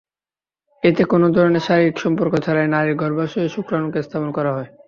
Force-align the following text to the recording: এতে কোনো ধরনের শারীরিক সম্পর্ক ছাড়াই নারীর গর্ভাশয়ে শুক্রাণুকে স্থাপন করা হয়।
এতে 0.83 1.03
কোনো 1.05 1.27
ধরনের 1.35 1.65
শারীরিক 1.67 1.97
সম্পর্ক 2.03 2.33
ছাড়াই 2.45 2.67
নারীর 2.67 2.95
গর্ভাশয়ে 3.01 3.53
শুক্রাণুকে 3.55 3.99
স্থাপন 4.03 4.29
করা 4.37 4.51
হয়। 4.55 4.69